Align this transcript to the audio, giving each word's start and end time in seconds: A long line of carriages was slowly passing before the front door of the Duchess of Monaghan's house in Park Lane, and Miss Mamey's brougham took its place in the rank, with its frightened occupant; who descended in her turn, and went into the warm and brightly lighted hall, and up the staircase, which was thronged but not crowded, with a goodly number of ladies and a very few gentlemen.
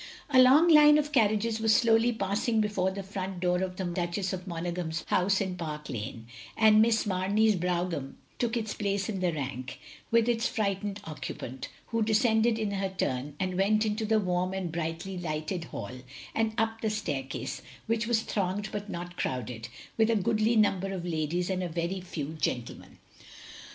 A 0.31 0.41
long 0.41 0.67
line 0.67 0.97
of 0.97 1.11
carriages 1.11 1.59
was 1.59 1.75
slowly 1.75 2.11
passing 2.11 2.59
before 2.59 2.89
the 2.89 3.03
front 3.03 3.39
door 3.39 3.61
of 3.61 3.75
the 3.75 3.83
Duchess 3.83 4.33
of 4.33 4.47
Monaghan's 4.47 5.05
house 5.09 5.39
in 5.39 5.55
Park 5.55 5.89
Lane, 5.91 6.25
and 6.57 6.81
Miss 6.81 7.05
Mamey's 7.05 7.53
brougham 7.55 8.17
took 8.39 8.57
its 8.57 8.73
place 8.73 9.09
in 9.09 9.19
the 9.19 9.31
rank, 9.31 9.79
with 10.09 10.27
its 10.27 10.47
frightened 10.47 11.01
occupant; 11.03 11.69
who 11.89 12.01
descended 12.01 12.57
in 12.57 12.71
her 12.71 12.89
turn, 12.89 13.35
and 13.39 13.57
went 13.59 13.85
into 13.85 14.03
the 14.07 14.19
warm 14.19 14.53
and 14.55 14.71
brightly 14.71 15.19
lighted 15.19 15.65
hall, 15.65 15.91
and 16.33 16.55
up 16.57 16.81
the 16.81 16.89
staircase, 16.89 17.61
which 17.85 18.07
was 18.07 18.23
thronged 18.23 18.69
but 18.71 18.89
not 18.89 19.17
crowded, 19.17 19.67
with 19.99 20.09
a 20.09 20.15
goodly 20.15 20.55
number 20.55 20.91
of 20.91 21.05
ladies 21.05 21.47
and 21.47 21.61
a 21.61 21.69
very 21.69 22.01
few 22.01 22.29
gentlemen. 22.41 22.97